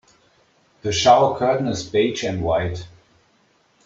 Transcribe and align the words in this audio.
The 0.81 0.91
shower 0.91 1.37
curtain 1.37 1.67
is 1.67 1.87
beige 1.87 2.23
and 2.23 2.41
white. 2.41 2.87